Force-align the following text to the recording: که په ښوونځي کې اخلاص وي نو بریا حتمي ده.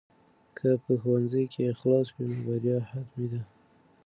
که 0.57 0.69
په 0.83 0.91
ښوونځي 1.01 1.43
کې 1.51 1.61
اخلاص 1.73 2.07
وي 2.15 2.25
نو 2.29 2.37
بریا 2.47 2.77
حتمي 2.89 3.27
ده. 3.31 3.41